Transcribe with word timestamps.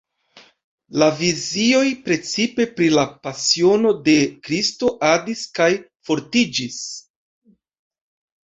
La 1.01 1.09
vizioj, 1.17 1.83
precipe 2.07 2.67
pri 2.79 2.87
la 2.95 3.03
Pasiono 3.27 3.91
de 4.09 4.15
Kristo, 4.49 4.91
adis 5.11 5.45
kaj 5.61 5.69
fortiĝis. 6.11 6.81